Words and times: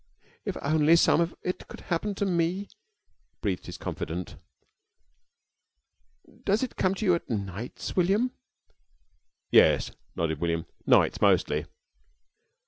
"If 0.45 0.57
only 0.63 0.95
some 0.95 1.21
of 1.21 1.35
it 1.43 1.67
could 1.67 1.81
happen 1.81 2.15
to 2.15 2.25
me," 2.25 2.69
breathed 3.39 3.67
his 3.67 3.77
confidante. 3.77 4.35
"Does 6.43 6.63
it 6.63 6.75
come 6.75 6.95
to 6.95 7.05
you 7.05 7.13
at 7.13 7.29
nights, 7.29 7.95
William?" 7.95 8.31
"Yes," 9.51 9.91
nodded 10.15 10.41
William. 10.41 10.65
"Nights 10.87 11.21
mostly." 11.21 11.67